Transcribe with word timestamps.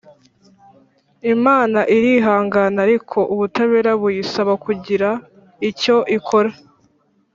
Imana 1.33 1.79
irihangana 1.95 2.77
ariko 2.87 3.17
ubutabera 3.33 3.91
buyisaba 4.01 4.53
kugira 4.65 5.09
icyo 5.69 5.97
ikora 6.17 6.51